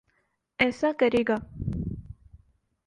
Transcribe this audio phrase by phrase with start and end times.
[0.59, 1.37] ایسا کرے گا۔